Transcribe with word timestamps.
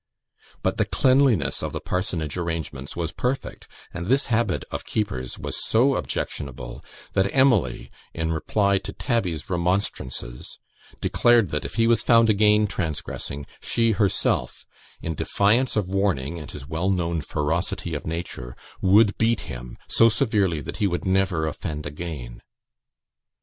But 0.63 0.77
the 0.77 0.85
cleanliness 0.85 1.61
of 1.61 1.73
the 1.73 1.79
parsonage 1.79 2.35
arrangements 2.35 2.95
was 2.95 3.11
perfect; 3.11 3.67
and 3.93 4.07
this 4.07 4.25
habit 4.33 4.65
of 4.71 4.83
Keeper's 4.83 5.37
was 5.37 5.63
so 5.63 5.93
objectionable, 5.93 6.83
that 7.13 7.29
Emily, 7.31 7.91
in 8.11 8.31
reply 8.33 8.79
to 8.79 8.93
Tabby's 8.93 9.47
remonstrances, 9.47 10.57
declared 11.01 11.49
that, 11.49 11.65
if 11.65 11.75
he 11.75 11.85
was 11.85 12.01
found 12.01 12.31
again 12.31 12.65
transgressing, 12.65 13.45
she 13.61 13.91
herself, 13.91 14.65
in 15.03 15.13
defiance 15.13 15.75
of 15.75 15.85
warning 15.85 16.39
and 16.39 16.49
his 16.49 16.67
well 16.67 16.89
known 16.89 17.21
ferocity 17.21 17.93
of 17.93 18.07
nature, 18.07 18.55
would 18.81 19.15
beat 19.19 19.41
him 19.41 19.77
so 19.87 20.09
severely 20.09 20.61
that 20.61 20.77
he 20.77 20.87
would 20.87 21.05
never 21.05 21.45
offend 21.45 21.85
again. 21.85 22.41